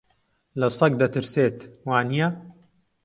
[0.59, 1.57] لە سەگ دەترسێت،
[1.87, 2.27] وانییە؟